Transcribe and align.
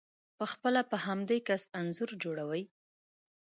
په 0.37 0.45
خپله 0.51 0.81
په 0.91 0.97
همدې 1.05 1.37
کس 1.47 1.63
انځور 1.79 2.11
جوړوئ، 2.23 2.63